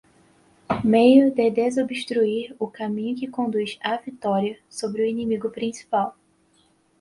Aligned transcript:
meio 0.83 1.29
de 1.31 1.51
desobstruir 1.51 2.55
o 2.57 2.67
caminho 2.67 3.15
que 3.15 3.27
conduz 3.27 3.77
à 3.83 3.97
vitória 3.97 4.57
sobre 4.67 5.03
o 5.03 5.05
inimigo 5.05 5.51
principal 5.51 6.17